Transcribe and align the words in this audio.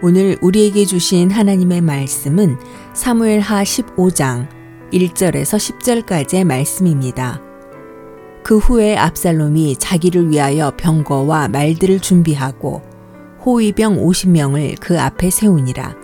오늘 0.00 0.38
우리에게 0.40 0.84
주신 0.84 1.28
하나님의 1.28 1.80
말씀은 1.80 2.56
사무엘하 2.94 3.64
15장 3.64 4.46
1절에서 4.92 6.06
10절까지의 6.06 6.44
말씀입니다. 6.44 7.42
그 8.44 8.58
후에 8.58 8.96
압살롬이 8.96 9.74
자기를 9.78 10.30
위하여 10.30 10.72
병거와 10.76 11.48
말들을 11.48 11.98
준비하고 11.98 12.80
호위병 13.44 13.96
50명을 13.96 14.76
그 14.78 15.00
앞에 15.00 15.30
세우니라. 15.30 15.96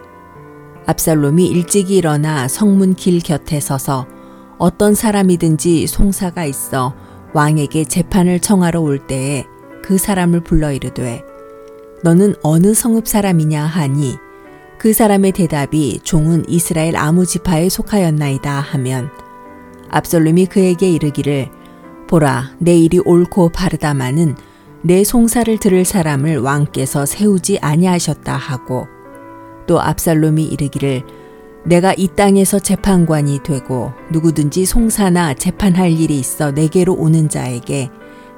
압살롬이 0.87 1.47
일찍이 1.47 1.95
일어나 1.95 2.49
성문 2.49 2.97
길 2.97 3.21
곁에 3.21 3.61
서서 3.61 4.09
어떤 4.59 4.97
사람이든지 4.97 5.87
송사가 5.87 6.45
있어 6.47 6.97
왕에게 7.33 7.85
재판을 7.85 8.41
청하러 8.41 8.81
올 8.81 8.99
때에 9.07 9.45
그 9.85 9.99
사람을 9.99 10.41
불러 10.41 10.73
이르되 10.73 11.23
너는 12.03 12.35
어느 12.43 12.75
성읍 12.75 13.07
사람이냐 13.09 13.65
하니 13.65 14.17
그 14.79 14.93
사람의 14.93 15.33
대답이 15.33 16.01
종은 16.03 16.45
이스라엘 16.49 16.97
아무 16.97 17.25
지파에 17.25 17.69
속하였나이다 17.69 18.51
하면 18.51 19.11
압살롬이 19.91 20.47
그에게 20.47 20.91
이르기를 20.91 21.49
보라 22.09 22.53
내 22.59 22.77
일이 22.77 22.99
옳고 22.99 23.51
바르다마는 23.51 24.37
내 24.83 25.05
송사를 25.05 25.57
들을 25.59 25.85
사람을 25.85 26.39
왕께서 26.39 27.07
세우지 27.07 27.59
아니하셨다 27.63 28.37
하고 28.37 28.87
또 29.67 29.81
압살롬이 29.81 30.45
이르기를 30.45 31.03
내가 31.65 31.95
이 31.97 32.09
땅에서 32.09 32.59
재판관이 32.59 33.43
되고 33.43 33.93
누구든지 34.11 34.67
송사나 34.67 35.35
재판할 35.35 35.93
일이 35.93 36.19
있어 36.19 36.51
내게로 36.51 36.93
오는 36.95 37.31
자에게 37.31 37.89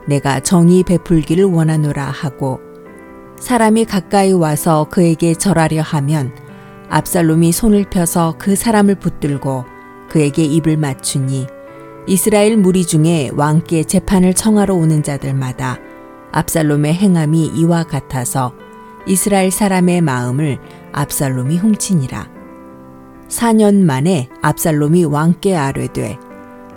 내가 0.06 0.38
정의 0.38 0.84
베풀기를 0.84 1.44
원하노라 1.44 2.04
하고 2.04 2.60
사람이 3.40 3.84
가까이 3.84 4.32
와서 4.32 4.86
그에게 4.90 5.34
절하려 5.34 5.82
하면 5.82 6.32
압살롬이 6.88 7.52
손을 7.52 7.84
펴서 7.90 8.34
그 8.38 8.56
사람을 8.56 8.96
붙들고 8.96 9.64
그에게 10.08 10.44
입을 10.44 10.76
맞추니 10.76 11.46
이스라엘 12.06 12.56
무리 12.56 12.86
중에 12.86 13.30
왕께 13.34 13.84
재판을 13.84 14.32
청하러 14.32 14.74
오는 14.74 15.02
자들마다 15.02 15.78
압살롬의 16.32 16.94
행함이 16.94 17.52
이와 17.56 17.84
같아서 17.84 18.54
이스라엘 19.06 19.50
사람의 19.50 20.00
마음을 20.00 20.58
압살롬이 20.92 21.58
훔치니라. 21.58 22.28
4년 23.28 23.82
만에 23.82 24.28
압살롬이 24.42 25.04
왕께 25.04 25.56
아뢰되 25.56 26.18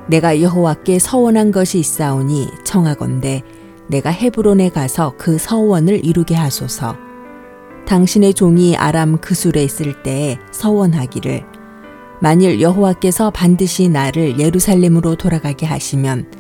내가 0.08 0.42
여호와께 0.42 0.98
서원한 0.98 1.52
것이 1.52 1.80
있사오니 1.80 2.50
청하건대 2.64 3.44
내가 3.90 4.12
헤브론에 4.12 4.70
가서 4.70 5.14
그 5.18 5.38
서원을 5.38 6.06
이루게 6.06 6.36
하소서. 6.36 6.95
당신의 7.88 8.36
종이 8.36 8.78
아람 8.78 9.18
그술에 9.18 9.64
있을 9.64 10.04
때에 10.04 10.38
서원하기를 10.52 11.44
만일 12.22 12.62
여호와께서 12.62 13.31
반드시 13.31 13.90
나를 13.90 14.40
예루살렘으로 14.40 15.16
돌아가게 15.16 15.66
하시면 15.66 16.31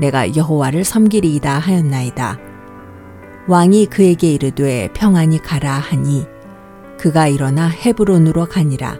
내가 0.00 0.34
여호와를 0.34 0.82
섬기리이다 0.82 1.58
하였나이다. 1.58 2.38
왕이 3.46 3.86
그에게 3.86 4.32
이르되 4.32 4.88
평안히 4.92 5.38
가라 5.38 5.72
하니 5.74 6.26
그가 6.98 7.28
일어나 7.28 7.68
헤브론으로 7.68 8.46
가니라. 8.46 8.98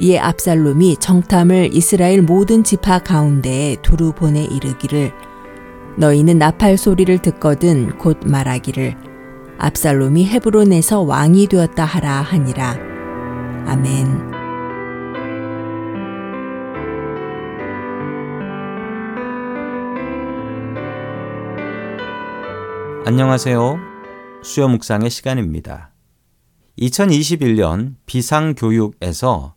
이에 0.00 0.18
압살롬이 0.18 0.96
정탐을 0.96 1.70
이스라엘 1.72 2.22
모든 2.22 2.64
지파 2.64 2.98
가운데에 2.98 3.76
두루 3.82 4.12
보내 4.12 4.42
이르기를 4.42 5.12
너희는 5.98 6.38
나팔 6.38 6.76
소리를 6.76 7.18
듣거든 7.18 7.96
곧 7.96 8.20
말하기를 8.26 8.96
압살롬이 9.58 10.26
헤브론에서 10.26 11.00
왕이 11.00 11.46
되었다 11.46 11.84
하라 11.84 12.20
하니라. 12.20 12.76
아멘. 13.66 14.36
안녕하세요. 23.06 23.78
수요 24.42 24.68
묵상의 24.68 25.08
시간입니다. 25.08 25.92
2021년 26.78 27.94
비상교육에서 28.04 29.54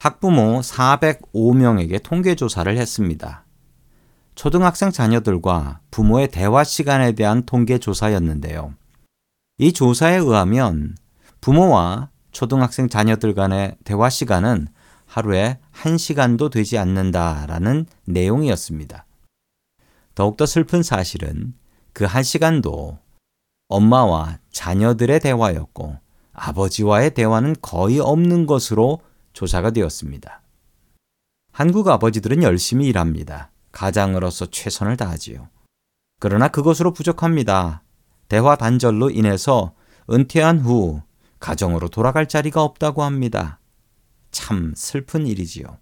학부모 0.00 0.60
405명에게 0.60 2.02
통계조사를 2.02 2.76
했습니다. 2.76 3.44
초등학생 4.34 4.90
자녀들과 4.90 5.80
부모의 5.90 6.28
대화 6.28 6.64
시간에 6.64 7.12
대한 7.12 7.44
통계 7.44 7.78
조사였는데요. 7.78 8.74
이 9.58 9.72
조사에 9.72 10.16
의하면 10.16 10.96
부모와 11.40 12.10
초등학생 12.32 12.88
자녀들 12.88 13.34
간의 13.34 13.76
대화 13.84 14.08
시간은 14.08 14.68
하루에 15.06 15.58
1시간도 15.74 16.50
되지 16.50 16.78
않는다라는 16.78 17.86
내용이었습니다. 18.04 19.04
더욱더 20.14 20.46
슬픈 20.46 20.82
사실은 20.82 21.54
그 21.92 22.06
1시간도 22.06 22.98
엄마와 23.68 24.38
자녀들의 24.50 25.20
대화였고 25.20 25.96
아버지와의 26.32 27.14
대화는 27.14 27.56
거의 27.60 28.00
없는 28.00 28.46
것으로 28.46 29.00
조사가 29.32 29.70
되었습니다. 29.72 30.42
한국 31.52 31.88
아버지들은 31.88 32.42
열심히 32.42 32.86
일합니다. 32.86 33.50
가장으로서 33.72 34.46
최선을 34.46 34.96
다하지요. 34.96 35.48
그러나 36.18 36.48
그것으로 36.48 36.92
부족합니다. 36.92 37.82
대화 38.28 38.56
단절로 38.56 39.10
인해서 39.10 39.74
은퇴한 40.10 40.60
후 40.60 41.02
가정으로 41.40 41.88
돌아갈 41.88 42.28
자리가 42.28 42.62
없다고 42.62 43.02
합니다. 43.02 43.58
참 44.30 44.74
슬픈 44.76 45.26
일이지요. 45.26 45.78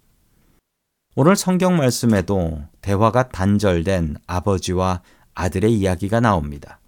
오늘 1.15 1.35
성경 1.35 1.77
말씀에도 1.77 2.63
대화가 2.81 3.29
단절된 3.29 4.17
아버지와 4.25 5.01
아들의 5.33 5.73
이야기가 5.73 6.19
나옵니다. 6.19 6.79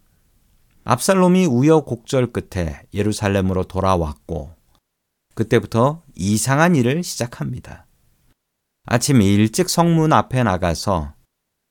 압살롬이 0.83 1.45
우여곡절 1.45 2.31
끝에 2.31 2.81
예루살렘으로 2.93 3.65
돌아왔고 3.65 4.55
그때부터 5.35 6.01
이상한 6.15 6.75
일을 6.75 7.03
시작합니다. 7.03 7.85
아침 8.93 9.21
일찍 9.21 9.69
성문 9.69 10.11
앞에 10.11 10.43
나가서 10.43 11.13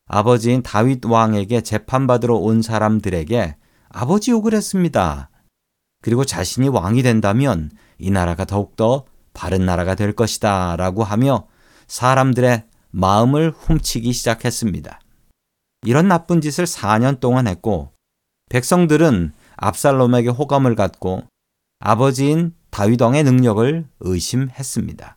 아버지인 0.06 0.62
다윗 0.62 1.04
왕에게 1.04 1.60
재판받으러 1.60 2.36
온 2.36 2.62
사람들에게 2.62 3.56
아버지 3.90 4.30
욕을 4.30 4.54
했습니다. 4.54 5.28
그리고 6.00 6.24
자신이 6.24 6.68
왕이 6.68 7.02
된다면 7.02 7.72
이 7.98 8.10
나라가 8.10 8.46
더욱더 8.46 9.04
바른 9.34 9.66
나라가 9.66 9.94
될 9.94 10.14
것이다 10.14 10.76
라고 10.76 11.04
하며 11.04 11.46
사람들의 11.88 12.64
마음을 12.90 13.52
훔치기 13.54 14.14
시작했습니다. 14.14 14.98
이런 15.84 16.08
나쁜 16.08 16.40
짓을 16.40 16.64
4년 16.64 17.20
동안 17.20 17.48
했고 17.48 17.92
백성들은 18.48 19.34
압살롬에게 19.56 20.30
호감을 20.30 20.74
갖고 20.74 21.24
아버지인 21.80 22.54
다윗 22.70 23.02
왕의 23.02 23.24
능력을 23.24 23.86
의심했습니다. 24.00 25.16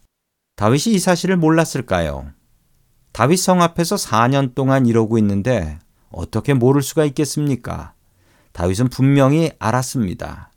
다윗이 0.55 0.95
이 0.95 0.99
사실을 0.99 1.37
몰랐을까요? 1.37 2.31
다윗 3.11 3.37
성 3.37 3.61
앞에서 3.61 3.95
4년 3.95 4.55
동안 4.55 4.85
이러고 4.85 5.17
있는데 5.17 5.79
어떻게 6.09 6.53
모를 6.53 6.81
수가 6.81 7.05
있겠습니까? 7.05 7.93
다윗은 8.51 8.89
분명히 8.89 9.51
알았습니다. 9.59 10.51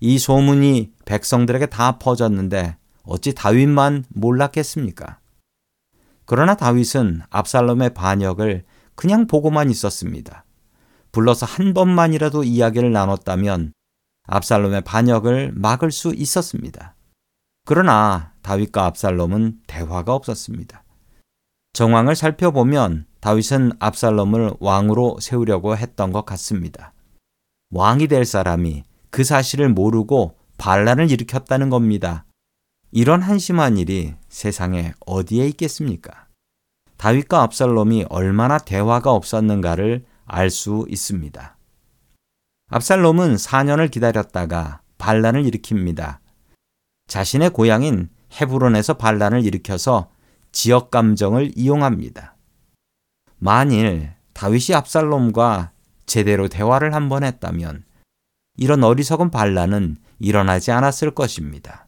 이 0.00 0.18
소문이 0.18 0.92
백성들에게 1.04 1.66
다 1.66 1.98
퍼졌는데 1.98 2.76
어찌 3.04 3.32
다윗만 3.32 4.04
몰랐겠습니까? 4.08 5.18
그러나 6.24 6.56
다윗은 6.56 7.22
압살롬의 7.30 7.94
반역을 7.94 8.64
그냥 8.94 9.26
보고만 9.26 9.70
있었습니다. 9.70 10.44
불러서 11.12 11.46
한 11.46 11.74
번만이라도 11.74 12.42
이야기를 12.42 12.90
나눴다면 12.90 13.72
압살롬의 14.26 14.82
반역을 14.82 15.52
막을 15.54 15.92
수 15.92 16.12
있었습니다. 16.14 16.94
그러나 17.64 18.31
다윗과 18.42 18.86
압살롬은 18.86 19.62
대화가 19.66 20.14
없었습니다. 20.14 20.84
정황을 21.72 22.14
살펴보면 22.16 23.06
다윗은 23.20 23.72
압살롬을 23.78 24.54
왕으로 24.60 25.18
세우려고 25.20 25.76
했던 25.76 26.12
것 26.12 26.26
같습니다. 26.26 26.92
왕이 27.70 28.08
될 28.08 28.24
사람이 28.24 28.84
그 29.10 29.24
사실을 29.24 29.68
모르고 29.70 30.36
반란을 30.58 31.10
일으켰다는 31.10 31.70
겁니다. 31.70 32.24
이런 32.90 33.22
한심한 33.22 33.78
일이 33.78 34.14
세상에 34.28 34.92
어디에 35.06 35.46
있겠습니까? 35.48 36.26
다윗과 36.98 37.42
압살롬이 37.42 38.06
얼마나 38.10 38.58
대화가 38.58 39.12
없었는가를 39.12 40.04
알 40.26 40.50
수 40.50 40.86
있습니다. 40.88 41.56
압살롬은 42.70 43.36
4년을 43.36 43.90
기다렸다가 43.90 44.80
반란을 44.98 45.42
일으킵니다. 45.44 46.18
자신의 47.08 47.50
고향인 47.50 48.08
헤브론에서 48.32 48.94
반란을 48.94 49.44
일으켜서 49.44 50.10
지역 50.52 50.90
감정을 50.90 51.52
이용합니다. 51.56 52.36
만일 53.38 54.12
다윗이 54.32 54.74
압살롬과 54.74 55.72
제대로 56.06 56.48
대화를 56.48 56.94
한번 56.94 57.24
했다면 57.24 57.84
이런 58.56 58.84
어리석은 58.84 59.30
반란은 59.30 59.96
일어나지 60.18 60.70
않았을 60.70 61.12
것입니다. 61.12 61.86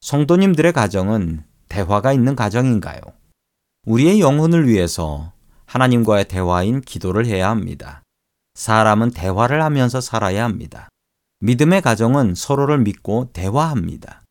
성도님들의 0.00 0.72
가정은 0.72 1.44
대화가 1.68 2.12
있는 2.12 2.34
가정인가요? 2.34 3.00
우리의 3.86 4.20
영혼을 4.20 4.68
위해서 4.68 5.32
하나님과의 5.66 6.26
대화인 6.28 6.80
기도를 6.80 7.26
해야 7.26 7.50
합니다. 7.50 8.02
사람은 8.54 9.10
대화를 9.10 9.62
하면서 9.62 10.00
살아야 10.00 10.44
합니다. 10.44 10.88
믿음의 11.40 11.82
가정은 11.82 12.34
서로를 12.34 12.78
믿고 12.78 13.30
대화합니다. 13.32 14.24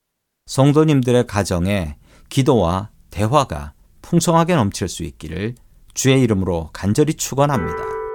성도님들의 0.48 1.28
가정에 1.28 1.98
기도와 2.30 2.90
대화가 3.12 3.74
풍성하게 4.02 4.56
넘칠 4.56 4.88
수 4.88 5.04
있기를 5.04 5.56
주의 5.94 6.22
이름으로 6.22 6.70
간절히 6.74 7.14
축원합니다. 7.14 8.07